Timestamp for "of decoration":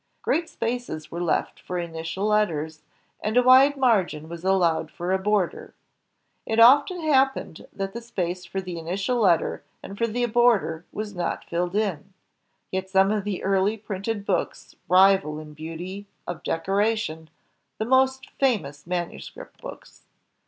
16.25-17.29